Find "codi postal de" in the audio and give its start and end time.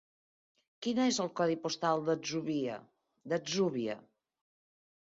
1.41-2.17